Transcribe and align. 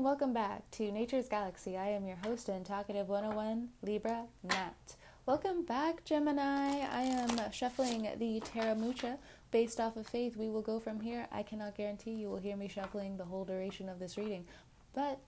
and 0.00 0.06
welcome 0.06 0.32
back 0.32 0.62
to 0.70 0.90
Nature's 0.90 1.28
Galaxy. 1.28 1.76
I 1.76 1.88
am 1.88 2.06
your 2.06 2.16
host 2.24 2.48
and 2.48 2.64
talkative 2.64 3.10
101, 3.10 3.68
Libra 3.82 4.24
Nat. 4.42 4.96
Welcome 5.26 5.66
back, 5.66 6.06
Gemini. 6.06 6.86
I 6.90 7.02
am 7.02 7.52
shuffling 7.52 8.08
the 8.18 8.40
Tarot 8.40 8.76
Mucha 8.76 9.18
based 9.50 9.78
off 9.78 9.98
of 9.98 10.06
faith. 10.06 10.38
We 10.38 10.48
will 10.48 10.62
go 10.62 10.80
from 10.80 11.00
here. 11.00 11.26
I 11.30 11.42
cannot 11.42 11.76
guarantee 11.76 12.12
you 12.12 12.30
will 12.30 12.38
hear 12.38 12.56
me 12.56 12.66
shuffling 12.66 13.18
the 13.18 13.26
whole 13.26 13.44
duration 13.44 13.90
of 13.90 13.98
this 13.98 14.16
reading, 14.16 14.46
but 14.94 15.20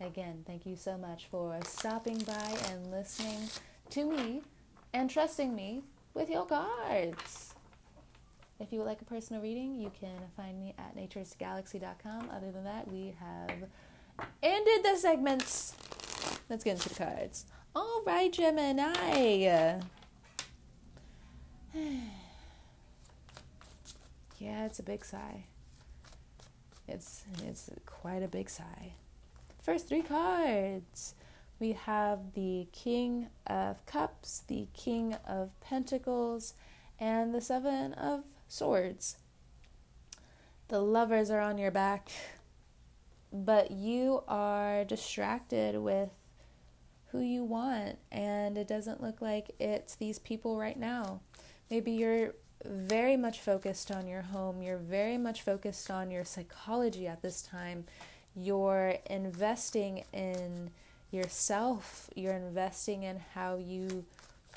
again, 0.00 0.42
thank 0.44 0.66
you 0.66 0.74
so 0.74 0.98
much 0.98 1.26
for 1.30 1.56
stopping 1.64 2.18
by 2.18 2.58
and 2.72 2.90
listening 2.90 3.48
to 3.90 4.04
me 4.04 4.42
and 4.92 5.08
trusting 5.08 5.54
me 5.54 5.84
with 6.14 6.28
your 6.28 6.44
cards. 6.44 7.54
If 8.58 8.72
you 8.72 8.80
would 8.80 8.88
like 8.88 9.00
a 9.00 9.04
personal 9.04 9.40
reading, 9.40 9.76
you 9.76 9.92
can 10.00 10.18
find 10.36 10.58
me 10.58 10.74
at 10.76 10.96
naturesgalaxy.com. 10.96 12.30
Other 12.34 12.50
than 12.50 12.64
that, 12.64 12.90
we 12.90 13.14
have 13.20 13.68
ended 14.42 14.84
the 14.84 14.96
segments. 14.96 15.74
Let's 16.48 16.64
get 16.64 16.76
into 16.76 16.88
the 16.88 16.94
cards. 16.94 17.44
All 17.74 18.02
right, 18.06 18.32
Gemini. 18.32 18.92
yeah, 24.38 24.64
it's 24.66 24.78
a 24.78 24.82
big 24.82 25.04
sigh. 25.04 25.44
It's 26.86 27.22
it's 27.44 27.70
quite 27.84 28.22
a 28.22 28.28
big 28.28 28.48
sigh. 28.48 28.92
First 29.62 29.88
three 29.88 30.02
cards. 30.02 31.14
We 31.60 31.72
have 31.72 32.34
the 32.34 32.68
King 32.72 33.28
of 33.46 33.84
Cups, 33.84 34.44
the 34.46 34.68
King 34.74 35.14
of 35.26 35.50
Pentacles, 35.60 36.54
and 37.00 37.34
the 37.34 37.40
Seven 37.40 37.92
of 37.94 38.22
swords. 38.46 39.18
The 40.68 40.80
lovers 40.80 41.30
are 41.30 41.40
on 41.40 41.58
your 41.58 41.70
back, 41.72 42.10
but 43.32 43.70
you 43.70 44.22
are 44.28 44.84
distracted 44.84 45.76
with 45.78 46.10
who 47.12 47.20
you 47.20 47.44
want, 47.44 47.98
and 48.12 48.58
it 48.58 48.68
doesn't 48.68 49.02
look 49.02 49.20
like 49.20 49.50
it's 49.58 49.94
these 49.94 50.18
people 50.18 50.58
right 50.58 50.78
now. 50.78 51.20
Maybe 51.70 51.92
you're 51.92 52.34
very 52.64 53.16
much 53.16 53.40
focused 53.40 53.90
on 53.90 54.06
your 54.06 54.22
home, 54.22 54.62
you're 54.62 54.78
very 54.78 55.16
much 55.16 55.42
focused 55.42 55.90
on 55.90 56.10
your 56.10 56.24
psychology 56.24 57.06
at 57.06 57.22
this 57.22 57.42
time, 57.42 57.84
you're 58.34 58.94
investing 59.08 60.04
in 60.12 60.70
yourself, 61.10 62.10
you're 62.14 62.34
investing 62.34 63.04
in 63.04 63.20
how 63.34 63.56
you 63.56 64.04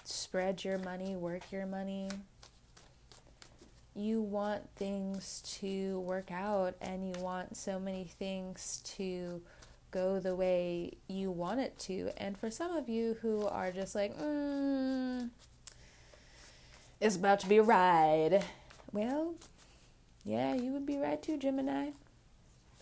spread 0.03 0.63
your 0.63 0.77
money, 0.79 1.15
work 1.15 1.51
your 1.51 1.65
money, 1.65 2.09
you 3.93 4.21
want 4.21 4.69
things 4.75 5.43
to 5.59 5.99
work 5.99 6.31
out 6.31 6.75
and 6.81 7.05
you 7.05 7.21
want 7.21 7.57
so 7.57 7.79
many 7.79 8.05
things 8.05 8.81
to 8.85 9.41
go 9.91 10.19
the 10.19 10.35
way 10.35 10.93
you 11.07 11.29
want 11.29 11.59
it 11.59 11.77
to. 11.77 12.09
And 12.17 12.37
for 12.37 12.49
some 12.49 12.71
of 12.71 12.87
you 12.87 13.17
who 13.21 13.45
are 13.47 13.71
just 13.71 13.93
like, 13.93 14.17
mm, 14.17 15.29
it's 16.99 17.15
about 17.15 17.39
to 17.41 17.49
be 17.49 17.57
a 17.57 17.63
ride. 17.63 18.45
Well, 18.93 19.35
yeah, 20.23 20.53
you 20.55 20.71
would 20.71 20.85
be 20.85 20.97
right 20.97 21.21
too, 21.21 21.37
Gemini. 21.37 21.89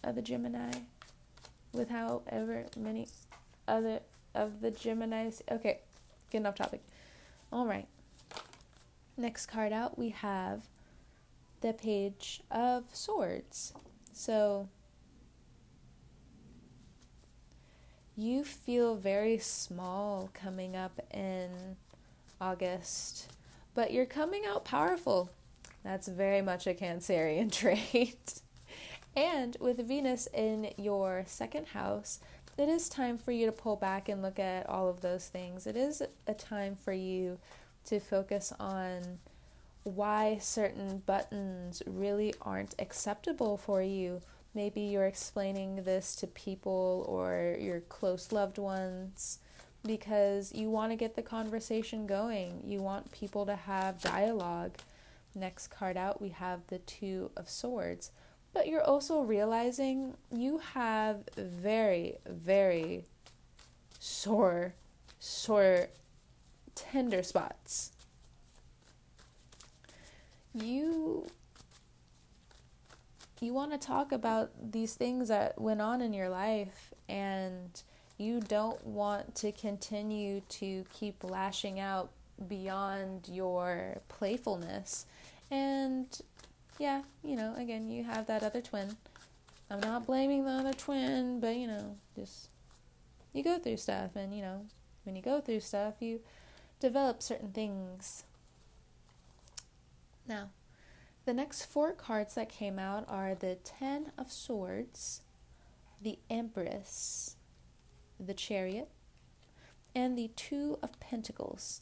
Other 0.04 0.22
Gemini. 0.22 0.72
With 1.74 1.90
however 1.90 2.66
many 2.78 3.08
other 3.68 4.02
of 4.36 4.62
the 4.62 4.72
Geminis. 4.72 5.42
Okay, 5.52 5.80
getting 6.30 6.46
off 6.46 6.56
topic. 6.56 6.82
All 7.52 7.66
right. 7.66 7.88
Next 9.18 9.48
card 9.48 9.74
out, 9.74 9.98
we 9.98 10.10
have 10.10 10.64
the 11.62 11.74
Page 11.74 12.42
of 12.52 12.86
Swords. 12.94 13.74
So 14.14 14.70
you 18.16 18.44
feel 18.44 18.96
very 18.96 19.38
small 19.38 20.30
coming 20.34 20.76
up 20.76 21.00
in 21.14 21.78
August, 22.42 23.32
but 23.74 23.92
you're 23.92 24.06
coming 24.06 24.44
out 24.46 24.66
powerful. 24.66 25.30
That's 25.84 26.08
very 26.08 26.42
much 26.42 26.68
a 26.68 26.74
Cancerian 26.74 27.52
trait. 27.52 28.42
and 29.16 29.56
with 29.60 29.88
Venus 29.88 30.28
in 30.34 30.72
your 30.78 31.24
second 31.28 31.68
house, 31.68 32.20
it 32.58 32.68
is 32.68 32.90
time 32.90 33.18
for 33.18 33.32
you 33.32 33.46
to 33.46 33.54
pull 33.54 33.78
back 33.78 34.10
and 34.10 34.22
look 34.22 34.38
at 34.38 34.68
all 34.68 34.90
of 34.90 35.00
those 35.00 35.28
things. 35.28 35.66
It 35.66 35.78
is 35.78 36.04
a 36.28 36.34
time 36.34 36.76
for 36.76 36.92
you 36.92 37.40
to 37.86 38.02
focus 38.02 38.52
on 38.60 39.20
why 39.96 40.38
certain 40.40 41.00
buttons 41.06 41.82
really 41.86 42.34
aren't 42.42 42.76
acceptable 42.80 43.58
for 43.58 43.82
you. 43.82 44.22
Maybe 44.54 44.82
you're 44.82 45.06
explaining 45.06 45.84
this 45.84 46.16
to 46.18 46.28
people 46.28 47.06
or 47.08 47.56
your 47.60 47.82
close 47.82 48.32
loved 48.32 48.58
ones 48.58 49.40
because 49.86 50.54
you 50.54 50.70
want 50.70 50.92
to 50.92 50.96
get 50.96 51.16
the 51.16 51.22
conversation 51.22 52.08
going. 52.08 52.64
You 52.66 52.82
want 52.82 53.12
people 53.12 53.46
to 53.46 53.56
have 53.56 54.02
dialogue. 54.02 54.78
Next 55.36 55.68
card 55.68 55.96
out, 55.98 56.22
we 56.22 56.30
have 56.30 56.62
the 56.68 56.80
Two 56.80 57.32
of 57.38 57.50
Swords. 57.50 58.12
But 58.52 58.68
you're 58.68 58.84
also 58.84 59.22
realizing 59.22 60.18
you 60.32 60.58
have 60.74 61.30
very, 61.38 62.18
very 62.28 63.06
sore, 64.00 64.74
sore, 65.20 65.90
tender 66.74 67.22
spots 67.22 67.92
you 70.54 71.28
you 73.42 73.54
want 73.54 73.72
to 73.72 73.78
talk 73.78 74.12
about 74.12 74.52
these 74.72 74.96
things 74.96 75.30
that 75.30 75.60
went 75.60 75.82
on 75.82 76.02
in 76.02 76.14
your 76.14 76.30
life 76.30 76.94
and 77.08 77.82
you 78.18 78.42
don't 78.42 78.86
want 78.86 79.34
to 79.36 79.52
continue 79.54 80.42
to 80.50 80.84
keep 80.94 81.24
lashing 81.24 81.80
out 81.80 82.12
beyond 82.50 83.30
your 83.32 84.02
playfulness. 84.10 85.06
And 85.50 86.06
yeah 86.78 87.02
you 87.24 87.36
know 87.36 87.54
again 87.58 87.90
you 87.90 88.04
have 88.04 88.28
that 88.28 88.44
other 88.44 88.62
twin. 88.62 88.98
I'm 89.72 89.80
not 89.80 90.06
blaming 90.06 90.46
the 90.46 90.52
other 90.52 90.74
twin 90.74 91.40
but 91.40 91.56
you 91.56 91.68
know 91.68 91.96
just 92.16 92.50
you 93.34 93.44
go 93.44 93.60
through 93.60 93.78
stuff 93.78 94.16
and 94.16 94.34
you 94.36 94.42
know 94.42 94.66
when 95.04 95.16
you 95.16 95.22
go 95.22 95.40
through 95.42 95.60
stuff 95.60 95.96
you 96.00 96.22
develop 96.80 97.22
certain 97.22 97.52
things 97.52 98.24
now, 100.30 100.52
the 101.26 101.34
next 101.34 101.66
four 101.66 101.92
cards 101.92 102.36
that 102.36 102.50
came 102.50 102.80
out 102.80 103.06
are 103.08 103.36
the 103.36 103.56
Ten 103.56 104.12
of 104.18 104.32
Swords, 104.32 105.22
the 106.02 106.20
Empress, 106.30 107.36
the 108.20 108.34
Chariot, 108.34 108.90
and 109.94 110.18
the 110.18 110.32
Two 110.36 110.80
of 110.82 111.00
Pentacles. 111.00 111.82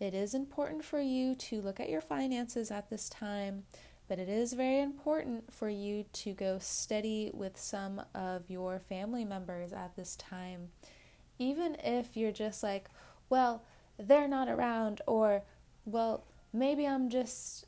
It 0.00 0.14
is 0.14 0.34
important 0.34 0.84
for 0.84 1.00
you 1.00 1.34
to 1.36 1.60
look 1.60 1.78
at 1.78 1.88
your 1.88 2.00
finances 2.00 2.70
at 2.70 2.90
this 2.90 3.08
time, 3.08 3.64
but 4.08 4.18
it 4.18 4.28
is 4.28 4.52
very 4.52 4.80
important 4.80 5.52
for 5.52 5.68
you 5.68 6.04
to 6.12 6.32
go 6.32 6.58
steady 6.58 7.30
with 7.32 7.58
some 7.58 8.02
of 8.14 8.50
your 8.50 8.78
family 8.78 9.24
members 9.24 9.72
at 9.72 9.96
this 9.96 10.16
time. 10.16 10.70
Even 11.38 11.76
if 11.82 12.16
you're 12.16 12.32
just 12.32 12.62
like, 12.62 12.90
well, 13.30 13.64
they're 13.98 14.28
not 14.28 14.48
around 14.48 15.00
or 15.06 15.42
well 15.84 16.24
maybe 16.52 16.86
i'm 16.86 17.08
just 17.08 17.66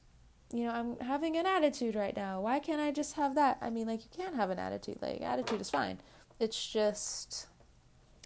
you 0.53 0.65
know 0.65 0.71
i'm 0.71 0.99
having 1.01 1.37
an 1.37 1.47
attitude 1.47 1.95
right 1.95 2.17
now. 2.17 2.41
Why 2.41 2.59
can't 2.59 2.81
i 2.81 2.91
just 2.91 3.17
have 3.17 3.35
that? 3.35 3.59
I 3.61 3.71
mean 3.71 3.87
like 3.87 4.01
you 4.03 4.11
can't 4.17 4.37
have 4.37 4.51
an 4.51 4.59
attitude. 4.59 4.99
Like 5.03 5.21
attitude 5.21 5.61
is 5.61 5.71
fine. 5.71 5.99
It's 6.39 6.67
just 6.67 7.47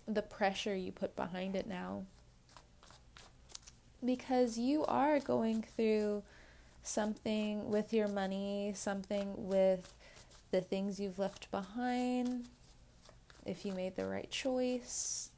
the 0.07 0.23
pressure 0.23 0.75
you 0.75 0.93
put 0.93 1.15
behind 1.17 1.57
it 1.57 1.67
now. 1.67 2.05
Because 4.05 4.59
you 4.59 4.85
are 4.87 5.21
going 5.21 5.65
through 5.77 6.23
something 6.83 7.71
with 7.71 7.93
your 7.93 8.09
money 8.09 8.73
something 8.75 9.35
with 9.37 9.93
the 10.51 10.61
things 10.61 10.99
you've 10.99 11.19
left 11.19 11.51
behind 11.51 12.49
if 13.45 13.65
you 13.65 13.73
made 13.73 13.97
the 13.97 14.07
right 14.07 14.31
choice 14.31 15.31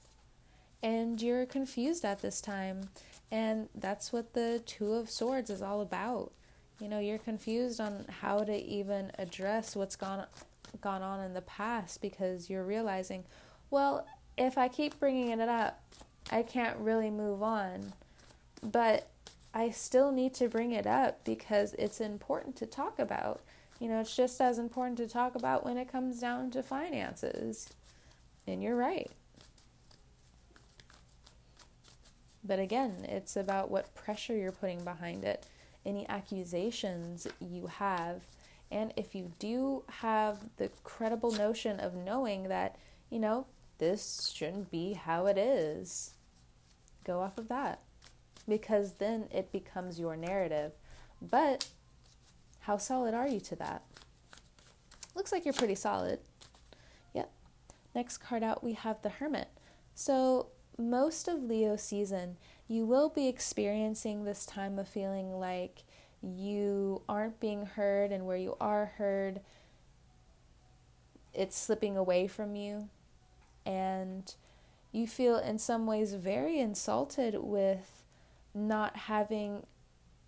and 0.82 1.20
you're 1.20 1.46
confused 1.46 2.04
at 2.04 2.20
this 2.20 2.40
time. 2.40 2.88
And 3.30 3.68
that's 3.74 4.12
what 4.12 4.34
the 4.34 4.62
Two 4.66 4.92
of 4.92 5.10
Swords 5.10 5.48
is 5.48 5.62
all 5.62 5.80
about. 5.80 6.32
You 6.80 6.88
know, 6.88 6.98
you're 6.98 7.18
confused 7.18 7.80
on 7.80 8.04
how 8.20 8.40
to 8.40 8.54
even 8.54 9.12
address 9.18 9.76
what's 9.76 9.96
gone 9.96 10.26
gone 10.80 11.02
on 11.02 11.20
in 11.20 11.34
the 11.34 11.42
past 11.42 12.00
because 12.00 12.48
you're 12.48 12.64
realizing, 12.64 13.24
well, 13.70 14.06
if 14.36 14.56
I 14.56 14.68
keep 14.68 14.98
bringing 14.98 15.28
it 15.28 15.48
up, 15.48 15.82
I 16.30 16.42
can't 16.42 16.78
really 16.78 17.10
move 17.10 17.42
on. 17.42 17.92
But 18.62 19.08
I 19.54 19.70
still 19.70 20.12
need 20.12 20.34
to 20.34 20.48
bring 20.48 20.72
it 20.72 20.86
up 20.86 21.24
because 21.24 21.74
it's 21.74 22.00
important 22.00 22.56
to 22.56 22.66
talk 22.66 22.98
about. 22.98 23.40
You 23.80 23.88
know, 23.88 24.00
it's 24.00 24.16
just 24.16 24.40
as 24.40 24.58
important 24.58 24.96
to 24.98 25.08
talk 25.08 25.34
about 25.34 25.64
when 25.64 25.76
it 25.76 25.90
comes 25.90 26.20
down 26.20 26.50
to 26.52 26.62
finances. 26.62 27.68
And 28.46 28.62
you're 28.62 28.76
right. 28.76 29.10
But 32.44 32.58
again, 32.58 33.06
it's 33.08 33.36
about 33.36 33.70
what 33.70 33.94
pressure 33.94 34.36
you're 34.36 34.52
putting 34.52 34.82
behind 34.84 35.24
it, 35.24 35.46
any 35.84 36.08
accusations 36.08 37.26
you 37.40 37.66
have, 37.68 38.22
And 38.72 38.94
if 38.96 39.14
you 39.14 39.32
do 39.38 39.84
have 40.00 40.38
the 40.56 40.70
credible 40.82 41.30
notion 41.30 41.78
of 41.78 41.94
knowing 41.94 42.44
that, 42.44 42.76
you 43.10 43.18
know, 43.18 43.46
this 43.76 44.32
shouldn't 44.34 44.70
be 44.70 44.94
how 44.94 45.26
it 45.26 45.36
is, 45.36 46.14
go 47.04 47.20
off 47.20 47.36
of 47.36 47.48
that. 47.48 47.80
Because 48.48 48.94
then 48.94 49.28
it 49.30 49.52
becomes 49.52 50.00
your 50.00 50.16
narrative. 50.16 50.72
But 51.20 51.68
how 52.60 52.78
solid 52.78 53.12
are 53.12 53.28
you 53.28 53.40
to 53.40 53.56
that? 53.56 53.82
Looks 55.14 55.32
like 55.32 55.44
you're 55.44 55.52
pretty 55.52 55.74
solid. 55.74 56.20
Yep. 57.12 57.30
Next 57.94 58.18
card 58.18 58.42
out, 58.42 58.64
we 58.64 58.72
have 58.72 59.02
the 59.02 59.10
Hermit. 59.10 59.48
So, 59.94 60.46
most 60.78 61.28
of 61.28 61.42
Leo 61.42 61.76
season, 61.76 62.36
you 62.68 62.86
will 62.86 63.08
be 63.08 63.28
experiencing 63.28 64.24
this 64.24 64.46
time 64.46 64.78
of 64.78 64.88
feeling 64.88 65.32
like 65.38 65.84
you 66.22 67.02
aren't 67.08 67.40
being 67.40 67.66
heard, 67.66 68.12
and 68.12 68.26
where 68.26 68.36
you 68.36 68.56
are 68.60 68.86
heard, 68.96 69.40
it's 71.34 71.58
slipping 71.58 71.96
away 71.96 72.28
from 72.28 72.54
you. 72.54 72.88
And 73.66 74.32
you 74.92 75.06
feel, 75.06 75.36
in 75.38 75.58
some 75.58 75.86
ways, 75.86 76.14
very 76.14 76.60
insulted 76.60 77.36
with 77.42 78.04
not 78.54 78.96
having 78.96 79.66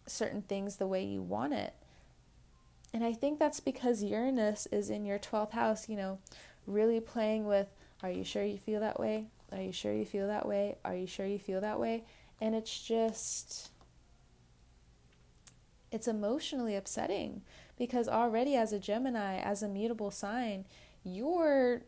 certain 0.07 0.43
things 0.43 0.77
the 0.77 0.87
way 0.87 1.05
you 1.05 1.23
want 1.23 1.53
it. 1.53 1.75
And 2.93 3.05
I 3.05 3.13
think 3.13 3.39
that's 3.39 3.61
because 3.61 4.03
Uranus 4.03 4.67
is 4.71 4.91
in 4.91 5.05
your 5.05 5.19
12th 5.19 5.53
house, 5.53 5.89
you 5.89 5.97
know, 5.97 6.19
really 6.67 7.01
playing 7.01 7.47
with 7.47 7.69
are 8.03 8.11
you 8.11 8.25
sure 8.25 8.45
you 8.45 8.59
feel 8.59 8.81
that 8.81 9.01
way? 9.01 9.27
Are 9.55 9.63
you 9.63 9.73
sure 9.73 9.95
you 9.95 10.05
feel 10.05 10.27
that 10.27 10.47
way? 10.47 10.77
Are 10.85 10.97
you 10.97 11.07
sure 11.07 11.27
you 11.27 11.39
feel 11.39 11.61
that 11.61 11.79
way? 11.79 12.05
And 12.41 12.55
it's 12.55 12.83
just 12.83 13.71
it's 15.93 16.09
emotionally 16.09 16.75
upsetting 16.75 17.43
because 17.79 18.09
already 18.09 18.57
as 18.57 18.73
a 18.73 18.81
Gemini, 18.81 19.39
as 19.39 19.63
a 19.63 19.69
mutable 19.69 20.11
sign, 20.11 20.65
you're 21.05 21.83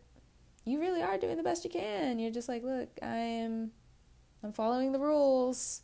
you 0.64 0.80
really 0.80 1.02
are 1.02 1.18
doing 1.18 1.36
the 1.36 1.42
best 1.42 1.64
you 1.64 1.70
can. 1.70 2.20
You're 2.20 2.30
just 2.30 2.48
like, 2.48 2.62
look, 2.62 2.88
I'm 3.02 3.72
I'm 4.44 4.52
following 4.52 4.92
the 4.92 5.00
rules. 5.00 5.82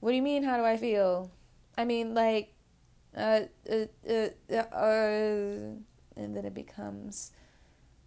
What 0.00 0.10
do 0.10 0.16
you 0.16 0.22
mean 0.22 0.42
how 0.42 0.56
do 0.56 0.64
I 0.64 0.76
feel? 0.76 1.30
I 1.78 1.84
mean 1.84 2.12
like 2.12 2.54
uh, 3.16 3.42
uh, 3.70 3.86
uh, 4.08 4.28
uh, 4.50 4.54
uh 4.54 5.74
and 6.16 6.36
then 6.36 6.44
it 6.44 6.54
becomes, 6.54 7.30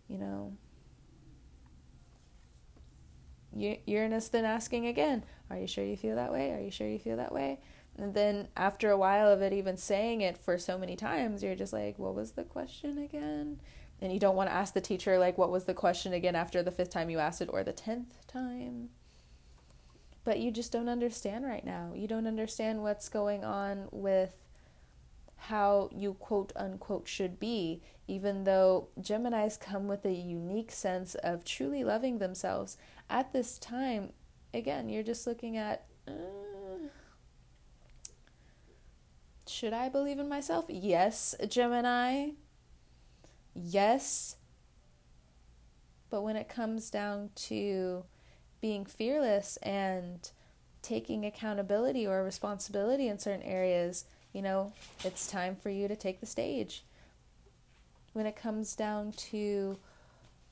you 0.10 0.18
know, 0.18 0.54
Uranus 3.56 4.30
then 4.30 4.46
asking 4.46 4.88
again, 4.88 5.24
Are 5.50 5.58
you 5.58 5.68
sure 5.68 5.84
you 5.84 5.98
feel 5.98 6.16
that 6.16 6.32
way? 6.32 6.52
Are 6.52 6.60
you 6.60 6.72
sure 6.72 6.88
you 6.88 7.00
feel 7.00 7.18
that 7.18 7.34
way? 7.34 7.60
And 7.98 8.14
then 8.14 8.48
after 8.58 8.90
a 8.90 8.98
while 8.98 9.30
of 9.32 9.42
it, 9.42 9.54
even 9.54 9.78
saying 9.78 10.22
it 10.22 10.38
for 10.38 10.58
so 10.58 10.78
many 10.78 10.96
times, 10.96 11.44
you're 11.44 11.56
just 11.56 11.74
like, 11.74 12.00
What 12.00 12.16
was 12.16 12.32
the 12.32 12.44
question 12.44 12.98
again? 12.98 13.60
And 14.02 14.12
you 14.12 14.20
don't 14.20 14.36
want 14.36 14.50
to 14.50 14.56
ask 14.56 14.74
the 14.74 14.82
teacher, 14.82 15.18
like, 15.18 15.38
What 15.38 15.52
was 15.52 15.66
the 15.66 15.74
question 15.74 16.14
again 16.14 16.36
after 16.36 16.64
the 16.64 16.72
fifth 16.72 16.90
time 16.90 17.10
you 17.10 17.20
asked 17.20 17.42
it 17.42 17.50
or 17.52 17.64
the 17.64 17.74
tenth 17.74 18.26
time? 18.28 18.90
But 20.26 20.40
you 20.40 20.52
just 20.52 20.72
don't 20.72 20.90
understand 20.90 21.46
right 21.46 21.66
now. 21.66 21.92
You 21.94 22.08
don't 22.08 22.28
understand 22.28 22.82
what's 22.82 23.10
going 23.10 23.44
on 23.44 23.88
with 23.92 24.43
how 25.48 25.90
you 25.94 26.14
quote 26.14 26.54
unquote 26.56 27.08
should 27.08 27.40
be, 27.40 27.82
even 28.08 28.46
though 28.46 28.88
Geminis 29.00 29.60
come 29.60 29.88
with 29.88 30.06
a 30.06 30.14
unique 30.14 30.72
sense 30.72 31.16
of 31.16 31.44
truly 31.44 31.84
loving 31.84 32.20
themselves. 32.20 32.78
At 33.10 33.34
this 33.34 33.58
time, 33.58 34.14
again, 34.54 34.88
you're 34.88 35.04
just 35.04 35.28
looking 35.28 35.58
at 35.58 35.86
uh, 36.08 36.14
should 39.48 39.74
I 39.74 39.90
believe 39.90 40.20
in 40.20 40.30
myself? 40.30 40.66
Yes, 40.70 41.36
Gemini. 41.48 42.30
Yes. 43.54 44.38
But 46.10 46.22
when 46.22 46.36
it 46.38 46.48
comes 46.48 46.90
down 46.90 47.32
to 47.36 48.06
being 48.62 48.86
fearless 48.86 49.58
and 49.58 50.30
taking 50.82 51.26
accountability 51.26 52.08
or 52.08 52.24
responsibility 52.24 53.08
in 53.08 53.20
certain 53.20 53.44
areas, 53.44 54.06
you 54.34 54.42
know, 54.42 54.74
it's 55.04 55.28
time 55.28 55.56
for 55.56 55.70
you 55.70 55.88
to 55.88 55.96
take 55.96 56.20
the 56.20 56.26
stage. 56.26 56.84
When 58.14 58.26
it 58.26 58.36
comes 58.36 58.76
down 58.76 59.14
to 59.14 59.78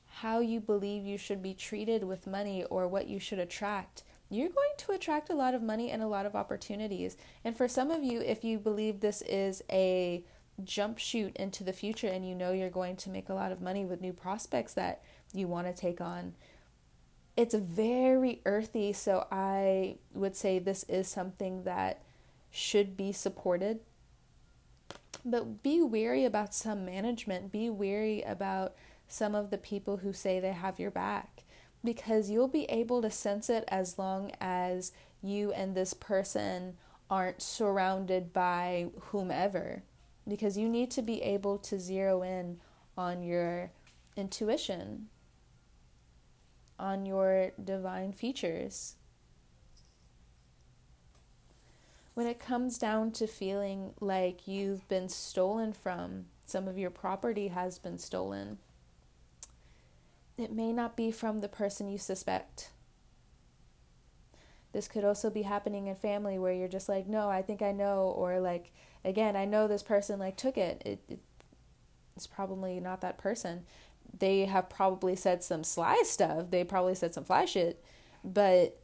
how 0.06 0.40
you 0.40 0.60
believe 0.60 1.04
you 1.04 1.18
should 1.18 1.42
be 1.42 1.54
treated 1.54 2.04
with 2.04 2.28
money 2.28 2.64
or 2.66 2.88
what 2.88 3.08
you 3.08 3.20
should 3.20 3.40
attract, 3.40 4.04
you're 4.30 4.50
going 4.50 4.70
to 4.78 4.94
attract 4.94 5.30
a 5.30 5.36
lot 5.36 5.54
of 5.54 5.62
money 5.62 5.92
and 5.92 6.02
a 6.02 6.08
lot 6.08 6.26
of 6.26 6.36
opportunities. 6.36 7.18
And 7.44 7.56
for 7.56 7.68
some 7.68 7.92
of 7.92 8.04
you, 8.04 8.22
if 8.22 8.44
you 8.44 8.60
believe 8.60 9.00
this 9.00 9.22
is 9.24 9.64
a 9.70 10.24
jump 10.64 11.00
shoot 11.00 11.36
into 11.38 11.64
the 11.64 11.74
future 11.74 12.08
and 12.08 12.28
you 12.28 12.36
know 12.36 12.52
you're 12.52 12.70
going 12.70 12.96
to 12.96 13.10
make 13.10 13.30
a 13.30 13.34
lot 13.34 13.52
of 13.52 13.62
money 13.62 13.84
with 13.84 14.02
new 14.02 14.14
prospects 14.14 14.74
that 14.76 15.02
you 15.34 15.48
want 15.48 15.68
to 15.68 15.74
take 15.74 16.00
on, 16.00 16.34
it's 17.36 17.56
very 17.56 18.42
earthy. 18.46 18.94
So 18.94 19.28
I 19.32 19.98
would 20.14 20.36
say 20.36 20.60
this 20.60 20.84
is 20.84 21.08
something 21.08 21.64
that 21.64 22.04
should 22.52 22.96
be 22.96 23.12
supported. 23.12 23.80
But 25.24 25.64
be 25.64 25.82
wary 25.82 26.26
about 26.26 26.54
some 26.54 26.86
management, 26.86 27.52
be 27.52 27.70
wary 27.70 28.22
about 28.22 28.76
some 29.08 29.36
of 29.36 29.50
the 29.50 29.58
people 29.58 29.98
who 29.98 30.14
say 30.14 30.40
they 30.40 30.54
have 30.54 30.80
your 30.80 30.92
back 30.92 31.44
because 31.84 32.30
you'll 32.30 32.48
be 32.48 32.66
able 32.66 33.02
to 33.02 33.10
sense 33.10 33.50
it 33.50 33.64
as 33.68 33.98
long 33.98 34.32
as 34.40 34.92
you 35.22 35.52
and 35.52 35.76
this 35.76 35.94
person 35.94 36.78
aren't 37.10 37.42
surrounded 37.42 38.32
by 38.32 38.88
whomever 39.10 39.84
because 40.28 40.58
you 40.58 40.70
need 40.70 40.90
to 40.92 41.02
be 41.02 41.22
able 41.22 41.58
to 41.58 41.80
zero 41.80 42.22
in 42.24 42.60
on 42.98 43.22
your 43.24 43.72
intuition 44.16 45.08
on 46.80 47.06
your 47.06 47.52
divine 47.64 48.14
features 48.14 48.96
when 52.22 52.30
it 52.30 52.40
comes 52.40 52.78
down 52.78 53.10
to 53.10 53.26
feeling 53.26 53.96
like 54.00 54.48
you've 54.48 54.88
been 54.88 55.10
stolen 55.10 55.74
from, 55.74 56.26
some 56.46 56.68
of 56.68 56.78
your 56.78 56.92
property 56.92 57.48
has 57.48 57.80
been 57.80 57.98
stolen, 57.98 58.60
it 60.38 60.52
may 60.52 60.72
not 60.72 60.96
be 60.96 61.12
from 61.12 61.40
the 61.40 61.48
person 61.48 61.90
you 61.90 61.98
suspect. 61.98 62.70
This 64.72 64.88
could 64.88 65.04
also 65.04 65.32
be 65.32 65.42
happening 65.42 65.88
in 65.88 65.96
family 65.96 66.38
where 66.38 66.54
you're 66.54 66.68
just 66.68 66.88
like, 66.88 67.08
no, 67.08 67.28
I 67.28 67.42
think 67.42 67.64
I 67.64 67.72
know, 67.72 68.14
or 68.16 68.40
like, 68.40 68.72
again, 69.04 69.36
I 69.36 69.46
know 69.46 69.68
this 69.68 69.82
person 69.82 70.20
like 70.20 70.38
took 70.38 70.60
it. 70.60 70.80
it, 70.86 71.00
it 71.10 71.20
it's 72.16 72.28
probably 72.28 72.80
not 72.80 73.02
that 73.02 73.18
person. 73.18 73.64
They 74.20 74.46
have 74.46 74.70
probably 74.70 75.16
said 75.16 75.44
some 75.44 75.64
sly 75.64 76.04
stuff. 76.06 76.52
They 76.52 76.64
probably 76.66 76.94
said 76.94 77.16
some 77.16 77.24
fly 77.24 77.46
shit, 77.46 77.84
but 78.24 78.80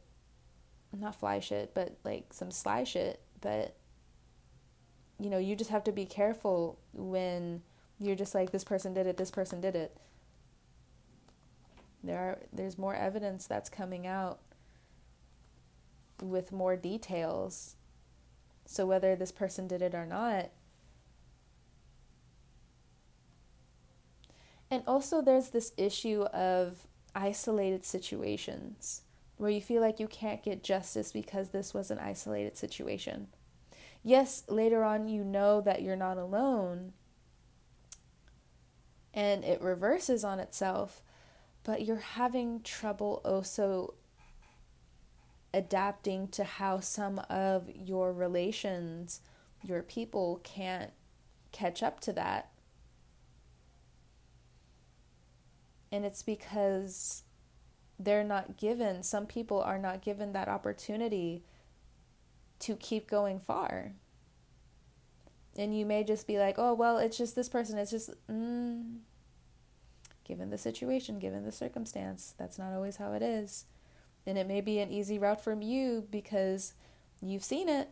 not 0.92 1.14
fly 1.14 1.38
shit, 1.38 1.72
but 1.72 1.98
like 2.02 2.32
some 2.32 2.50
sly 2.50 2.82
shit. 2.82 3.22
But 3.40 3.76
you 5.20 5.30
know, 5.30 5.38
you 5.38 5.56
just 5.56 5.70
have 5.70 5.84
to 5.84 5.92
be 5.92 6.06
careful 6.06 6.78
when 6.92 7.62
you're 7.98 8.16
just 8.16 8.34
like 8.34 8.52
this 8.52 8.64
person 8.64 8.94
did 8.94 9.06
it, 9.06 9.16
this 9.16 9.30
person 9.30 9.60
did 9.60 9.74
it. 9.74 9.96
There 12.02 12.18
are 12.18 12.38
there's 12.52 12.78
more 12.78 12.94
evidence 12.94 13.46
that's 13.46 13.68
coming 13.68 14.06
out 14.06 14.38
with 16.22 16.52
more 16.52 16.76
details. 16.76 17.74
So 18.64 18.86
whether 18.86 19.16
this 19.16 19.32
person 19.32 19.66
did 19.66 19.82
it 19.82 19.94
or 19.94 20.06
not, 20.06 20.50
And 24.70 24.82
also, 24.86 25.22
there's 25.22 25.48
this 25.48 25.72
issue 25.76 26.22
of 26.24 26.86
isolated 27.14 27.84
situations 27.84 29.02
where 29.38 29.50
you 29.50 29.60
feel 29.60 29.80
like 29.80 29.98
you 29.98 30.08
can't 30.08 30.42
get 30.42 30.62
justice 30.62 31.12
because 31.12 31.50
this 31.50 31.72
was 31.72 31.90
an 31.90 31.98
isolated 31.98 32.56
situation. 32.56 33.28
Yes, 34.02 34.44
later 34.48 34.84
on 34.84 35.08
you 35.08 35.24
know 35.24 35.60
that 35.60 35.82
you're 35.82 35.96
not 35.96 36.18
alone 36.18 36.92
and 39.14 39.44
it 39.44 39.60
reverses 39.60 40.22
on 40.22 40.38
itself, 40.38 41.02
but 41.64 41.84
you're 41.84 41.96
having 41.96 42.62
trouble 42.62 43.20
also 43.24 43.94
adapting 45.52 46.28
to 46.28 46.44
how 46.44 46.78
some 46.80 47.18
of 47.30 47.68
your 47.74 48.12
relations, 48.12 49.20
your 49.62 49.82
people 49.82 50.40
can't 50.44 50.92
catch 51.52 51.82
up 51.82 52.00
to 52.00 52.12
that. 52.12 52.50
And 55.90 56.04
it's 56.04 56.22
because 56.22 57.24
they're 57.98 58.24
not 58.24 58.56
given, 58.56 59.02
some 59.02 59.26
people 59.26 59.60
are 59.60 59.78
not 59.78 60.02
given 60.02 60.32
that 60.32 60.48
opportunity 60.48 61.42
to 62.60 62.76
keep 62.76 63.08
going 63.08 63.40
far. 63.40 63.92
And 65.56 65.76
you 65.76 65.84
may 65.84 66.04
just 66.04 66.26
be 66.26 66.38
like, 66.38 66.56
oh, 66.58 66.74
well, 66.74 66.98
it's 66.98 67.18
just 67.18 67.34
this 67.34 67.48
person. 67.48 67.78
It's 67.78 67.90
just, 67.90 68.10
mm, 68.30 68.98
given 70.24 70.50
the 70.50 70.58
situation, 70.58 71.18
given 71.18 71.44
the 71.44 71.52
circumstance, 71.52 72.34
that's 72.38 72.58
not 72.58 72.72
always 72.72 72.96
how 72.96 73.12
it 73.14 73.22
is. 73.22 73.64
And 74.26 74.38
it 74.38 74.46
may 74.46 74.60
be 74.60 74.78
an 74.78 74.90
easy 74.90 75.18
route 75.18 75.42
from 75.42 75.62
you 75.62 76.06
because 76.10 76.74
you've 77.20 77.44
seen 77.44 77.68
it. 77.68 77.90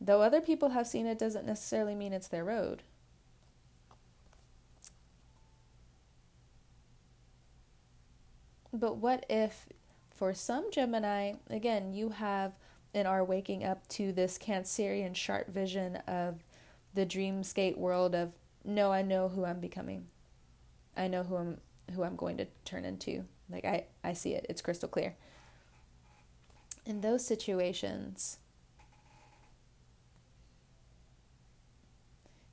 Though 0.00 0.22
other 0.22 0.40
people 0.40 0.70
have 0.70 0.86
seen 0.86 1.06
it, 1.06 1.18
doesn't 1.18 1.46
necessarily 1.46 1.94
mean 1.94 2.12
it's 2.12 2.28
their 2.28 2.44
road. 2.44 2.82
But 8.78 8.96
what 8.96 9.24
if, 9.30 9.66
for 10.14 10.34
some 10.34 10.70
Gemini, 10.70 11.34
again, 11.48 11.94
you 11.94 12.10
have 12.10 12.52
and 12.94 13.06
are 13.06 13.24
waking 13.24 13.64
up 13.64 13.86
to 13.88 14.12
this 14.12 14.38
Cancerian 14.38 15.14
sharp 15.14 15.48
vision 15.48 15.96
of 16.06 16.42
the 16.94 17.04
dreamscape 17.04 17.76
world 17.76 18.14
of 18.14 18.32
no, 18.64 18.90
I 18.92 19.02
know 19.02 19.28
who 19.28 19.44
I'm 19.44 19.60
becoming. 19.60 20.06
I 20.96 21.08
know 21.08 21.22
who 21.22 21.36
I'm 21.36 21.58
who 21.94 22.02
I'm 22.02 22.16
going 22.16 22.38
to 22.38 22.46
turn 22.64 22.84
into. 22.84 23.24
Like 23.48 23.64
I, 23.64 23.84
I 24.02 24.12
see 24.12 24.34
it. 24.34 24.46
It's 24.48 24.62
crystal 24.62 24.88
clear. 24.88 25.14
In 26.84 27.00
those 27.00 27.24
situations, 27.24 28.38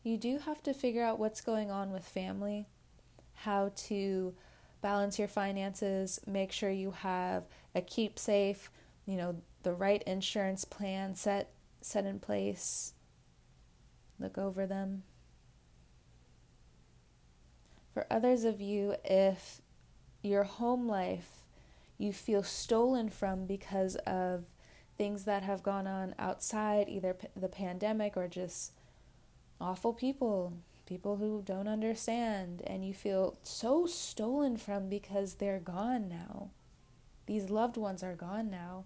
you 0.03 0.17
do 0.17 0.39
have 0.39 0.61
to 0.63 0.73
figure 0.73 1.03
out 1.03 1.19
what's 1.19 1.41
going 1.41 1.71
on 1.71 1.91
with 1.91 2.03
family, 2.03 2.67
how 3.33 3.71
to 3.87 4.35
balance 4.83 5.17
your 5.17 5.27
finances, 5.27 6.19
make 6.27 6.51
sure 6.51 6.69
you 6.69 6.91
have 6.91 7.45
a 7.73 7.81
keep 7.81 8.19
safe, 8.19 8.69
you 9.07 9.17
know, 9.17 9.37
the 9.63 9.73
right 9.73 10.03
insurance 10.03 10.65
plan 10.65 11.15
set 11.15 11.49
set 11.81 12.05
in 12.05 12.19
place. 12.19 12.93
Look 14.19 14.37
over 14.37 14.67
them. 14.67 15.03
For 17.93 18.05
others 18.11 18.43
of 18.43 18.61
you, 18.61 18.95
if 19.03 19.61
your 20.21 20.43
home 20.43 20.87
life 20.87 21.45
you 21.97 22.11
feel 22.11 22.43
stolen 22.43 23.09
from 23.09 23.45
because 23.45 23.95
of 24.07 24.45
things 24.97 25.23
that 25.23 25.43
have 25.43 25.63
gone 25.63 25.87
on 25.87 26.13
outside, 26.19 26.89
either 26.89 27.15
the 27.35 27.47
pandemic 27.47 28.17
or 28.17 28.27
just 28.27 28.73
awful 29.61 29.93
people, 29.93 30.53
people 30.85 31.17
who 31.17 31.41
don't 31.45 31.67
understand, 31.67 32.61
and 32.65 32.85
you 32.85 32.93
feel 32.93 33.37
so 33.43 33.85
stolen 33.85 34.57
from 34.57 34.89
because 34.89 35.35
they're 35.35 35.59
gone 35.59 36.07
now. 36.07 36.49
These 37.25 37.49
loved 37.49 37.77
ones 37.77 38.03
are 38.03 38.15
gone 38.15 38.49
now, 38.49 38.85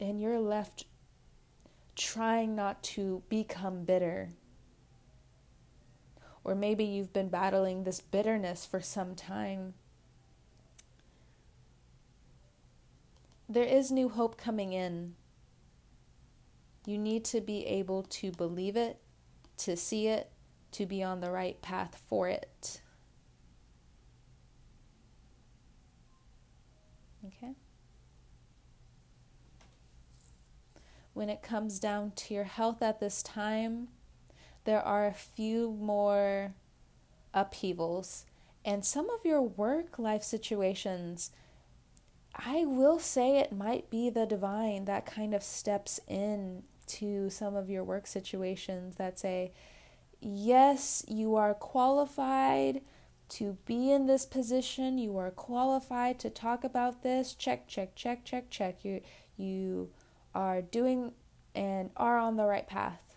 and 0.00 0.20
you're 0.20 0.40
left 0.40 0.84
trying 1.96 2.54
not 2.54 2.82
to 2.82 3.22
become 3.28 3.84
bitter 3.84 4.30
or 6.48 6.54
maybe 6.54 6.82
you've 6.82 7.12
been 7.12 7.28
battling 7.28 7.84
this 7.84 8.00
bitterness 8.00 8.64
for 8.64 8.80
some 8.80 9.14
time. 9.14 9.74
There 13.46 13.64
is 13.64 13.90
new 13.90 14.08
hope 14.08 14.38
coming 14.38 14.72
in. 14.72 15.14
You 16.86 16.96
need 16.96 17.26
to 17.26 17.42
be 17.42 17.66
able 17.66 18.02
to 18.04 18.32
believe 18.32 18.76
it, 18.76 18.98
to 19.58 19.76
see 19.76 20.08
it, 20.08 20.30
to 20.72 20.86
be 20.86 21.02
on 21.02 21.20
the 21.20 21.30
right 21.30 21.60
path 21.62 22.00
for 22.08 22.28
it. 22.28 22.80
Okay? 27.26 27.54
When 31.14 31.28
it 31.28 31.42
comes 31.42 31.78
down 31.78 32.12
to 32.16 32.34
your 32.34 32.44
health 32.44 32.80
at 32.82 33.00
this 33.00 33.22
time, 33.22 33.88
there 34.64 34.82
are 34.82 35.06
a 35.06 35.14
few 35.14 35.76
more 35.80 36.54
upheavals. 37.34 38.24
And 38.64 38.84
some 38.84 39.08
of 39.10 39.24
your 39.24 39.42
work 39.42 39.98
life 39.98 40.22
situations, 40.22 41.30
I 42.34 42.64
will 42.66 42.98
say 42.98 43.38
it 43.38 43.52
might 43.52 43.90
be 43.90 44.10
the 44.10 44.26
divine 44.26 44.84
that 44.84 45.06
kind 45.06 45.34
of 45.34 45.42
steps 45.42 46.00
in 46.06 46.64
to 46.88 47.30
some 47.30 47.56
of 47.56 47.68
your 47.70 47.84
work 47.84 48.06
situations 48.06 48.96
that 48.96 49.18
say, 49.18 49.52
yes, 50.20 51.04
you 51.08 51.36
are 51.36 51.54
qualified 51.54 52.82
to 53.30 53.58
be 53.66 53.90
in 53.90 54.06
this 54.06 54.24
position. 54.24 54.98
You 54.98 55.16
are 55.18 55.30
qualified 55.30 56.18
to 56.20 56.30
talk 56.30 56.64
about 56.64 57.02
this. 57.02 57.34
Check, 57.34 57.68
check, 57.68 57.94
check, 57.94 58.24
check, 58.24 58.50
check. 58.50 58.84
You 58.84 59.02
you 59.36 59.90
are 60.34 60.62
doing 60.62 61.12
and 61.54 61.90
are 61.96 62.18
on 62.18 62.36
the 62.36 62.44
right 62.44 62.66
path. 62.66 63.16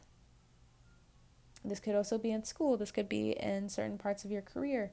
This 1.63 1.79
could 1.79 1.96
also 1.96 2.17
be 2.17 2.31
in 2.31 2.43
school, 2.43 2.77
this 2.77 2.91
could 2.91 3.08
be 3.08 3.31
in 3.31 3.70
certain 3.70 3.98
parts 3.98 4.25
of 4.25 4.31
your 4.31 4.41
career. 4.41 4.91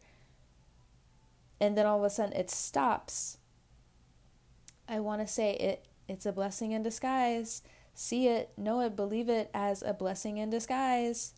And 1.60 1.76
then 1.76 1.86
all 1.86 1.98
of 1.98 2.04
a 2.04 2.10
sudden 2.10 2.34
it 2.34 2.50
stops. 2.50 3.38
I 4.88 5.00
want 5.00 5.20
to 5.20 5.26
say 5.26 5.54
it 5.54 5.86
it's 6.08 6.26
a 6.26 6.32
blessing 6.32 6.72
in 6.72 6.82
disguise. 6.82 7.62
See 7.94 8.28
it, 8.28 8.52
know 8.56 8.80
it, 8.80 8.96
believe 8.96 9.28
it 9.28 9.50
as 9.52 9.82
a 9.82 9.92
blessing 9.92 10.38
in 10.38 10.50
disguise. 10.50 11.34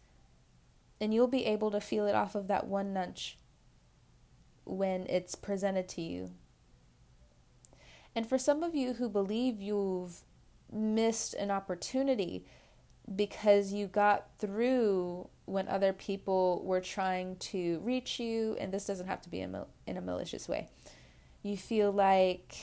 And 1.00 1.14
you'll 1.14 1.28
be 1.28 1.46
able 1.46 1.70
to 1.70 1.80
feel 1.80 2.06
it 2.06 2.14
off 2.14 2.34
of 2.34 2.46
that 2.48 2.66
one 2.66 2.92
nudge 2.92 3.38
when 4.64 5.06
it's 5.08 5.34
presented 5.34 5.88
to 5.88 6.02
you. 6.02 6.32
And 8.14 8.28
for 8.28 8.38
some 8.38 8.62
of 8.62 8.74
you 8.74 8.94
who 8.94 9.08
believe 9.08 9.62
you've 9.62 10.22
missed 10.70 11.32
an 11.34 11.50
opportunity, 11.50 12.44
because 13.16 13.72
you 13.72 13.86
got 13.86 14.26
through 14.38 15.28
when 15.46 15.68
other 15.68 15.92
people 15.92 16.62
were 16.64 16.80
trying 16.80 17.36
to 17.36 17.80
reach 17.80 18.20
you, 18.20 18.56
and 18.60 18.72
this 18.72 18.86
doesn't 18.86 19.06
have 19.06 19.22
to 19.22 19.28
be 19.28 19.40
in 19.40 19.56
a 19.96 20.00
malicious 20.00 20.48
way. 20.48 20.68
You 21.42 21.56
feel 21.56 21.90
like, 21.90 22.56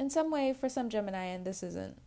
in 0.00 0.08
some 0.10 0.30
way, 0.30 0.54
for 0.58 0.68
some 0.68 0.88
Gemini, 0.88 1.26
and 1.26 1.44
this 1.44 1.62
isn't, 1.62 2.00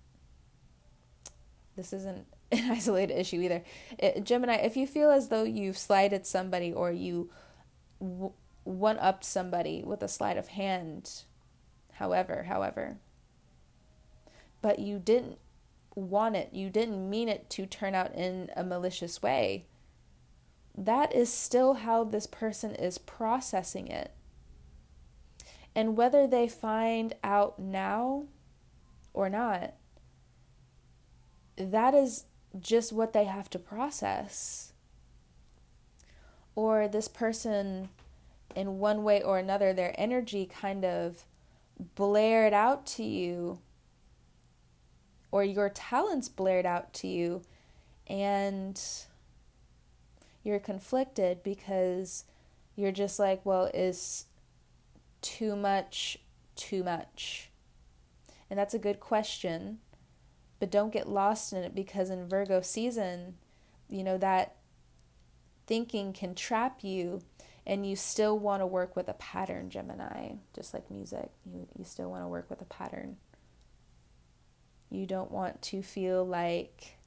this 1.76 1.94
isn't 1.94 2.26
an 2.52 2.72
isolated 2.72 3.20
issue 3.20 3.42
either. 3.42 3.64
It, 4.00 4.24
Gemini, 4.24 4.56
if 4.56 4.78
you 4.78 4.88
feel 4.88 5.12
as 5.12 5.28
though 5.28 5.44
you've 5.44 5.78
slighted 5.78 6.26
somebody 6.26 6.72
or 6.72 6.92
you 6.92 7.30
w- 8.00 8.34
one 8.64 8.98
upped 9.00 9.26
somebody 9.26 9.84
with 9.86 10.02
a 10.02 10.08
sleight 10.08 10.38
of 10.38 10.50
hand, 10.50 11.24
however, 11.94 12.44
however, 12.48 12.98
but 14.62 14.80
you 14.80 15.00
didn't 15.00 15.40
want 15.96 16.36
it, 16.36 16.50
you 16.54 16.70
didn't 16.70 17.10
mean 17.10 17.28
it 17.28 17.50
to 17.50 17.66
turn 17.66 17.96
out 17.96 18.14
in 18.16 18.50
a 18.56 18.64
malicious 18.64 19.22
way, 19.22 19.66
that 20.78 21.14
is 21.14 21.32
still 21.34 21.76
how 21.76 22.04
this 22.04 22.28
person 22.28 22.76
is 22.76 22.98
processing 22.98 23.88
it. 23.88 24.12
And 25.76 25.98
whether 25.98 26.28
they 26.28 26.48
find 26.48 27.14
out 27.24 27.60
now 27.60 28.26
or 29.14 29.30
not, 29.30 29.74
that 31.58 31.94
is 31.94 32.26
just 32.60 32.94
what 32.94 33.14
they 33.14 33.26
have 33.26 33.50
to 33.52 33.60
process. 33.60 34.74
Or 36.56 36.88
this 36.88 37.08
person, 37.08 37.90
in 38.56 38.80
one 38.80 39.04
way 39.04 39.22
or 39.22 39.38
another, 39.38 39.74
their 39.74 39.94
energy 39.98 40.46
kind 40.46 40.84
of 40.84 41.26
blared 41.96 42.54
out 42.54 42.86
to 42.86 43.04
you 43.04 43.60
or 45.32 45.44
your 45.44 45.70
talents 45.70 46.30
blared 46.30 46.66
out 46.66 46.94
to 46.94 47.08
you 47.08 47.44
and 48.08 48.82
you're 50.44 50.60
conflicted 50.60 51.44
because 51.44 52.24
you're 52.76 52.92
just 52.92 53.20
like, 53.20 53.46
well, 53.46 53.66
is 53.74 54.26
too 55.22 55.56
much 55.56 56.18
too 56.58 56.84
much? 56.84 57.50
And 58.50 58.60
that's 58.60 58.74
a 58.74 58.80
good 58.80 59.00
question, 59.00 59.80
but 60.60 60.72
don't 60.72 60.94
get 60.94 61.08
lost 61.08 61.54
in 61.54 61.64
it 61.64 61.76
because 61.76 62.10
in 62.10 62.28
Virgo 62.28 62.62
season, 62.62 63.36
you 63.90 64.04
know, 64.04 64.18
that 64.18 64.56
thinking 65.66 66.14
can 66.14 66.34
trap 66.34 66.84
you 66.84 67.22
and 67.66 67.86
you 67.86 67.96
still 67.96 68.40
want 68.40 68.62
to 68.62 68.66
work 68.66 68.96
with 68.96 69.10
a 69.10 69.14
pattern, 69.14 69.70
Gemini, 69.70 70.36
just 70.56 70.74
like 70.74 70.90
music. 70.90 71.30
You, 71.46 71.68
you 71.78 71.84
still 71.84 72.10
want 72.10 72.24
to 72.24 72.28
work 72.28 72.50
with 72.50 72.62
a 72.62 72.66
pattern. 72.66 73.18
You 74.90 75.06
don't 75.06 75.32
want 75.32 75.62
to 75.64 75.82
feel 75.82 76.26
like 76.26 76.98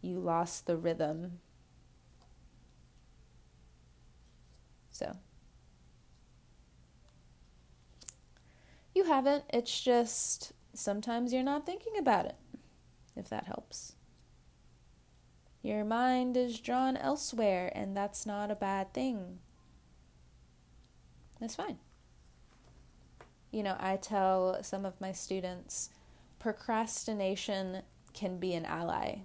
you 0.00 0.18
lost 0.18 0.66
the 0.66 0.76
rhythm. 0.76 1.40
So, 4.90 5.16
you 8.94 9.04
haven't. 9.04 9.44
It's 9.50 9.80
just 9.80 10.52
sometimes 10.74 11.32
you're 11.32 11.42
not 11.42 11.66
thinking 11.66 11.96
about 11.98 12.26
it, 12.26 12.36
if 13.16 13.28
that 13.28 13.46
helps. 13.46 13.94
Your 15.62 15.84
mind 15.84 16.36
is 16.36 16.58
drawn 16.58 16.96
elsewhere, 16.96 17.70
and 17.74 17.96
that's 17.96 18.26
not 18.26 18.50
a 18.50 18.56
bad 18.56 18.92
thing. 18.92 19.38
That's 21.40 21.54
fine. 21.54 21.78
You 23.52 23.62
know, 23.62 23.76
I 23.78 23.96
tell 23.96 24.62
some 24.62 24.84
of 24.84 25.00
my 25.00 25.12
students 25.12 25.90
procrastination 26.38 27.82
can 28.12 28.38
be 28.38 28.54
an 28.54 28.64
ally. 28.64 29.18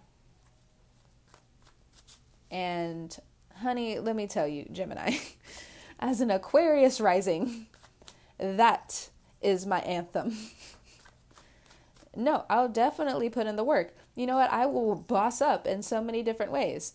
And, 2.51 3.17
honey, 3.55 3.99
let 3.99 4.15
me 4.15 4.27
tell 4.27 4.47
you, 4.47 4.67
Gemini, 4.71 5.17
as 5.99 6.21
an 6.21 6.29
Aquarius 6.29 7.01
rising, 7.01 7.67
that 8.37 9.09
is 9.41 9.65
my 9.65 9.79
anthem. 9.79 10.37
no, 12.17 12.45
I'll 12.49 12.67
definitely 12.67 13.29
put 13.29 13.45
in 13.45 13.55
the 13.55 13.63
work. 13.63 13.95
You 14.15 14.25
know 14.25 14.35
what? 14.35 14.51
I 14.51 14.65
will 14.65 14.95
boss 14.95 15.39
up 15.39 15.67
in 15.67 15.83
so 15.83 16.01
many 16.01 16.23
different 16.23 16.51
ways. 16.51 16.93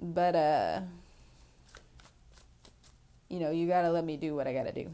But, 0.00 0.36
uh, 0.36 0.80
you 3.28 3.40
know, 3.40 3.50
you 3.50 3.66
got 3.66 3.82
to 3.82 3.90
let 3.90 4.04
me 4.04 4.16
do 4.16 4.36
what 4.36 4.46
I 4.46 4.52
got 4.52 4.66
to 4.66 4.72
do. 4.72 4.88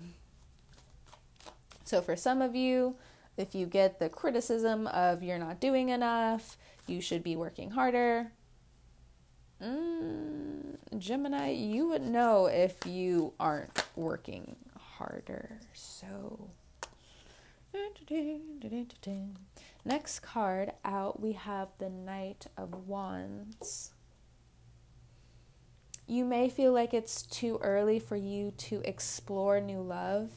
So 1.84 2.00
for 2.00 2.16
some 2.16 2.40
of 2.40 2.56
you, 2.56 2.96
if 3.36 3.54
you 3.54 3.66
get 3.66 3.98
the 3.98 4.08
criticism 4.08 4.86
of 4.86 5.22
you're 5.22 5.38
not 5.38 5.60
doing 5.60 5.90
enough, 5.90 6.56
you 6.86 7.02
should 7.02 7.22
be 7.22 7.36
working 7.36 7.72
harder. 7.72 8.32
Mm, 9.62 10.76
Gemini, 10.98 11.50
you 11.50 11.88
would 11.88 12.02
know 12.02 12.46
if 12.46 12.86
you 12.86 13.34
aren't 13.38 13.84
working 13.96 14.56
harder. 14.78 15.58
So, 15.74 16.48
next 19.84 20.20
card 20.20 20.72
out, 20.84 21.20
we 21.20 21.32
have 21.32 21.68
the 21.78 21.88
Knight 21.88 22.46
of 22.56 22.86
Wands. 22.86 23.92
You 26.06 26.24
may 26.24 26.48
feel 26.48 26.72
like 26.72 26.94
it's 26.94 27.22
too 27.22 27.58
early 27.62 27.98
for 27.98 28.16
you 28.16 28.52
to 28.58 28.80
explore 28.84 29.60
new 29.60 29.80
love. 29.80 30.30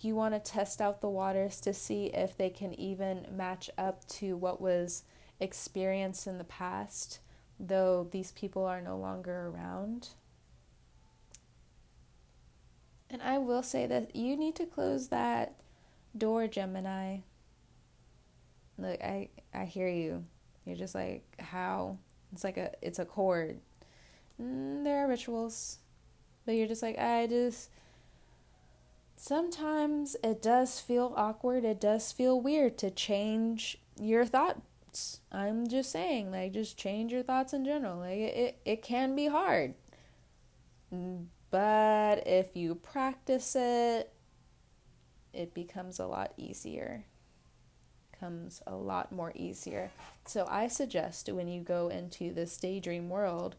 You 0.00 0.14
want 0.14 0.34
to 0.34 0.40
test 0.40 0.80
out 0.80 1.00
the 1.00 1.10
waters 1.10 1.60
to 1.62 1.74
see 1.74 2.06
if 2.06 2.36
they 2.36 2.50
can 2.50 2.72
even 2.78 3.26
match 3.30 3.68
up 3.76 4.06
to 4.08 4.36
what 4.36 4.60
was 4.60 5.04
experienced 5.40 6.26
in 6.26 6.38
the 6.38 6.44
past, 6.44 7.18
though 7.58 8.08
these 8.10 8.32
people 8.32 8.64
are 8.64 8.80
no 8.80 8.96
longer 8.96 9.48
around. 9.48 10.10
And 13.10 13.22
I 13.22 13.38
will 13.38 13.62
say 13.62 13.86
that 13.86 14.14
you 14.14 14.36
need 14.36 14.54
to 14.56 14.66
close 14.66 15.08
that 15.08 15.60
door, 16.18 16.46
Gemini. 16.46 17.18
Look, 18.76 19.00
I 19.02 19.28
I 19.54 19.64
hear 19.64 19.88
you. 19.88 20.24
You're 20.64 20.76
just 20.76 20.94
like 20.94 21.22
how 21.38 21.98
it's 22.32 22.44
like 22.44 22.56
a 22.56 22.72
it's 22.82 22.98
a 22.98 23.04
cord. 23.04 23.58
Mm, 24.40 24.84
there 24.84 25.04
are 25.04 25.08
rituals, 25.08 25.78
but 26.44 26.54
you're 26.54 26.68
just 26.68 26.82
like 26.82 26.98
I 26.98 27.26
just. 27.26 27.70
Sometimes 29.16 30.14
it 30.22 30.40
does 30.40 30.78
feel 30.78 31.12
awkward. 31.16 31.64
It 31.64 31.80
does 31.80 32.12
feel 32.12 32.40
weird 32.40 32.78
to 32.78 32.90
change 32.90 33.76
your 34.00 34.24
thoughts. 34.24 35.20
I'm 35.32 35.66
just 35.66 35.90
saying, 35.90 36.30
like, 36.30 36.52
just 36.52 36.76
change 36.78 37.10
your 37.12 37.24
thoughts 37.24 37.52
in 37.52 37.64
general. 37.64 37.98
Like, 37.98 38.18
it, 38.18 38.36
it, 38.36 38.58
it 38.64 38.82
can 38.82 39.16
be 39.16 39.26
hard. 39.26 39.74
But 41.50 42.26
if 42.26 42.54
you 42.54 42.76
practice 42.76 43.56
it, 43.56 44.12
it 45.38 45.54
becomes 45.54 46.00
a 46.00 46.06
lot 46.06 46.32
easier. 46.36 47.04
Comes 48.18 48.60
a 48.66 48.74
lot 48.74 49.12
more 49.12 49.32
easier. 49.36 49.92
So 50.26 50.44
I 50.50 50.66
suggest 50.66 51.32
when 51.32 51.46
you 51.46 51.62
go 51.62 51.88
into 51.88 52.34
this 52.34 52.56
daydream 52.56 53.08
world 53.08 53.54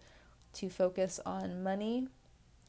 to 0.55 0.69
focus 0.69 1.21
on 1.25 1.63
money, 1.63 2.09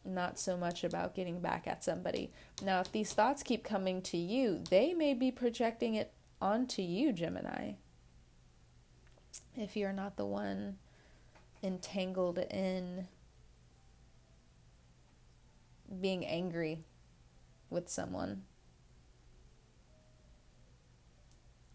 not 0.04 0.38
so 0.38 0.56
much 0.56 0.84
about 0.84 1.16
getting 1.16 1.40
back 1.40 1.66
at 1.66 1.82
somebody. 1.82 2.30
Now, 2.62 2.80
if 2.80 2.92
these 2.92 3.12
thoughts 3.12 3.42
keep 3.42 3.64
coming 3.64 4.00
to 4.02 4.16
you, 4.16 4.62
they 4.70 4.94
may 4.94 5.12
be 5.12 5.32
projecting 5.32 5.94
it 5.94 6.12
onto 6.40 6.80
you, 6.80 7.12
Gemini. 7.12 7.72
If 9.56 9.76
you're 9.76 9.92
not 9.92 10.16
the 10.16 10.24
one 10.24 10.76
entangled 11.64 12.38
in 12.38 13.08
being 16.00 16.24
angry 16.24 16.84
with 17.68 17.88
someone. 17.88 18.42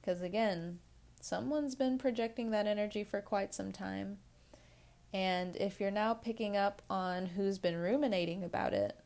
Because 0.05 0.21
again, 0.21 0.79
someone's 1.19 1.73
been 1.73 1.97
projecting 1.97 2.51
that 2.51 2.67
energy 2.67 3.03
for 3.03 3.21
quite 3.21 3.55
some 3.55 3.71
time. 3.71 4.17
And 5.11 5.55
if 5.55 5.79
you're 5.79 5.89
now 5.89 6.13
picking 6.13 6.55
up 6.55 6.83
on 6.89 7.25
who's 7.25 7.57
been 7.57 7.77
ruminating 7.77 8.43
about 8.43 8.73
it, 8.73 8.99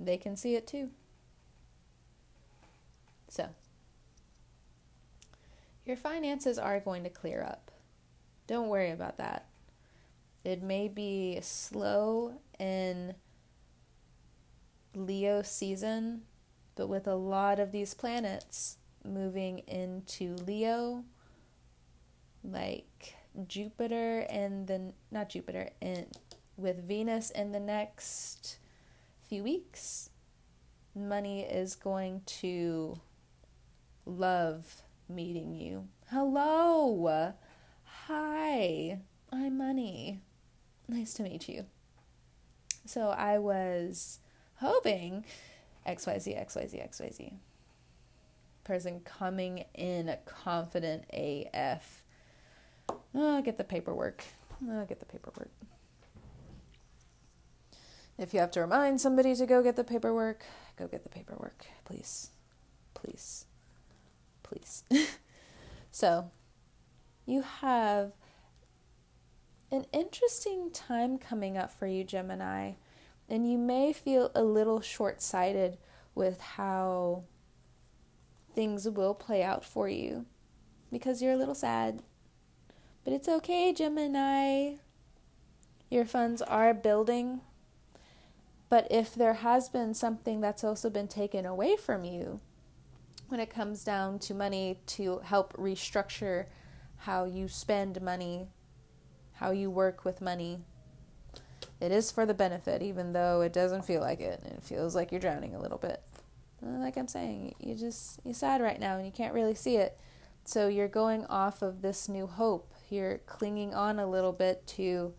they 0.00 0.16
can 0.16 0.36
see 0.36 0.54
it 0.54 0.66
too. 0.66 0.90
So, 3.28 3.48
your 5.84 5.96
finances 5.96 6.58
are 6.58 6.80
going 6.80 7.02
to 7.04 7.10
clear 7.10 7.42
up. 7.42 7.70
Don't 8.46 8.68
worry 8.68 8.90
about 8.90 9.18
that. 9.18 9.48
It 10.44 10.62
may 10.62 10.88
be 10.88 11.40
slow 11.42 12.40
in 12.58 13.14
Leo 14.94 15.42
season, 15.42 16.22
but 16.74 16.88
with 16.88 17.06
a 17.06 17.14
lot 17.14 17.60
of 17.60 17.70
these 17.70 17.94
planets 17.94 18.78
moving 19.04 19.60
into 19.60 20.34
Leo, 20.46 21.04
like 22.44 23.14
Jupiter 23.46 24.26
and 24.30 24.66
the 24.66 24.92
not 25.10 25.28
Jupiter 25.28 25.70
and 25.80 26.06
with 26.56 26.86
Venus 26.86 27.30
in 27.30 27.52
the 27.52 27.60
next 27.60 28.58
few 29.28 29.42
weeks, 29.42 30.10
money 30.94 31.42
is 31.42 31.74
going 31.74 32.22
to 32.26 33.00
love 34.04 34.82
meeting 35.08 35.54
you. 35.54 35.88
Hello. 36.10 37.32
Hi. 38.06 38.98
I'm 39.32 39.56
Money. 39.56 40.20
Nice 40.88 41.14
to 41.14 41.22
meet 41.22 41.48
you. 41.48 41.64
So 42.84 43.08
I 43.08 43.38
was 43.38 44.18
hoping 44.56 45.24
XYZ, 45.86 46.38
XYZ, 46.46 46.90
XYZ. 46.90 47.32
Person 48.64 49.00
coming 49.00 49.64
in 49.74 50.16
confident 50.24 51.04
AF. 51.12 52.04
Oh, 53.14 53.42
get 53.42 53.58
the 53.58 53.64
paperwork. 53.64 54.24
Oh, 54.68 54.84
get 54.84 55.00
the 55.00 55.06
paperwork. 55.06 55.50
If 58.18 58.32
you 58.32 58.40
have 58.40 58.50
to 58.52 58.60
remind 58.60 59.00
somebody 59.00 59.34
to 59.34 59.46
go 59.46 59.62
get 59.62 59.74
the 59.74 59.84
paperwork, 59.84 60.44
go 60.76 60.86
get 60.86 61.02
the 61.02 61.08
paperwork, 61.08 61.66
please. 61.84 62.30
Please. 62.94 63.46
Please. 64.42 64.84
so, 65.90 66.30
you 67.26 67.42
have 67.42 68.12
an 69.72 69.86
interesting 69.92 70.70
time 70.70 71.18
coming 71.18 71.56
up 71.56 71.72
for 71.72 71.86
you, 71.86 72.04
Gemini. 72.04 72.72
And 73.28 73.50
you 73.50 73.56
may 73.56 73.92
feel 73.92 74.30
a 74.34 74.42
little 74.42 74.80
short 74.80 75.22
sighted 75.22 75.78
with 76.14 76.40
how 76.40 77.24
things 78.54 78.88
will 78.88 79.14
play 79.14 79.42
out 79.42 79.64
for 79.64 79.88
you 79.88 80.26
because 80.90 81.22
you're 81.22 81.32
a 81.32 81.36
little 81.36 81.54
sad. 81.54 82.02
But 83.04 83.12
it's 83.12 83.28
okay, 83.28 83.72
Gemini. 83.72 84.74
Your 85.90 86.04
funds 86.04 86.40
are 86.42 86.72
building. 86.72 87.40
But 88.68 88.86
if 88.90 89.14
there 89.14 89.34
has 89.34 89.68
been 89.68 89.92
something 89.92 90.40
that's 90.40 90.64
also 90.64 90.88
been 90.88 91.08
taken 91.08 91.44
away 91.44 91.76
from 91.76 92.04
you 92.04 92.40
when 93.28 93.40
it 93.40 93.50
comes 93.50 93.84
down 93.84 94.18
to 94.20 94.34
money 94.34 94.78
to 94.86 95.18
help 95.18 95.52
restructure 95.54 96.46
how 96.98 97.24
you 97.24 97.48
spend 97.48 98.00
money, 98.00 98.46
how 99.34 99.50
you 99.50 99.70
work 99.70 100.04
with 100.04 100.20
money, 100.20 100.60
it 101.80 101.90
is 101.90 102.10
for 102.10 102.24
the 102.24 102.34
benefit, 102.34 102.80
even 102.80 103.12
though 103.12 103.40
it 103.40 103.52
doesn't 103.52 103.84
feel 103.84 104.00
like 104.00 104.20
it. 104.20 104.40
It 104.44 104.62
feels 104.62 104.94
like 104.94 105.10
you're 105.10 105.20
drowning 105.20 105.54
a 105.54 105.60
little 105.60 105.78
bit. 105.78 106.00
Like 106.62 106.96
I'm 106.96 107.08
saying, 107.08 107.54
you 107.58 107.74
just 107.74 108.20
you're 108.24 108.34
sad 108.34 108.62
right 108.62 108.78
now 108.78 108.96
and 108.96 109.04
you 109.04 109.12
can't 109.12 109.34
really 109.34 109.54
see 109.54 109.76
it. 109.76 109.98
So 110.44 110.68
you're 110.68 110.88
going 110.88 111.24
off 111.26 111.60
of 111.62 111.82
this 111.82 112.08
new 112.08 112.26
hope. 112.26 112.72
You're 112.88 113.18
clinging 113.18 113.74
on 113.74 113.98
a 113.98 114.08
little 114.08 114.32
bit 114.32 114.66
to 114.68 115.14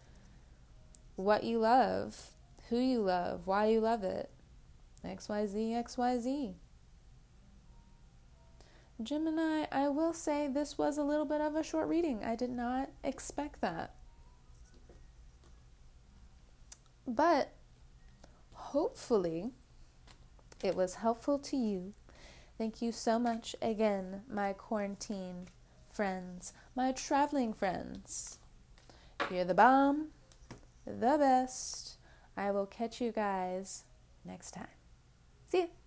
what 1.16 1.44
you 1.44 1.60
love, 1.60 2.32
who 2.70 2.78
you 2.78 3.00
love, 3.00 3.42
why 3.46 3.68
you 3.68 3.80
love 3.80 4.04
it. 4.04 4.30
XYZ, 5.06 5.84
XYZ. 5.84 6.54
Gemini, 9.02 9.66
I 9.72 9.90
will 9.90 10.14
say 10.14 10.48
this 10.48 10.78
was 10.78 10.98
a 10.98 11.04
little 11.04 11.26
bit 11.26 11.42
of 11.42 11.56
a 11.56 11.64
short 11.64 11.88
reading. 11.88 12.24
I 12.24 12.36
did 12.36 12.52
not 12.52 12.90
expect 13.04 13.60
that. 13.62 13.96
But 17.06 17.54
hopefully, 18.52 19.52
it 20.64 20.76
was 20.76 20.96
helpful 20.96 21.40
to 21.40 21.58
you. 21.58 21.94
Thank 22.58 22.82
you 22.82 22.92
so 22.92 23.20
much 23.20 23.56
again, 23.62 24.22
my 24.30 24.54
quarantine 24.54 25.48
friends, 25.92 26.54
my 26.76 26.92
traveling 26.92 27.54
friends. 27.54 28.40
You're 29.32 29.46
the 29.46 29.54
bomb, 29.54 30.10
the 30.86 31.18
best. 31.18 31.98
I 32.36 32.52
will 32.52 32.66
catch 32.66 33.00
you 33.02 33.12
guys 33.12 33.84
next 34.26 34.52
time. 34.52 34.68
See 35.50 35.60
ya. 35.60 35.83